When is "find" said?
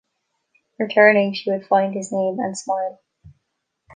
1.67-1.93